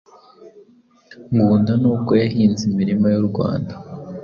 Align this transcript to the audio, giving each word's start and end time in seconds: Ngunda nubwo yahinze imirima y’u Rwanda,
Ngunda 1.35 1.71
nubwo 1.81 2.13
yahinze 2.23 2.61
imirima 2.69 3.07
y’u 3.13 3.25
Rwanda, 3.29 3.73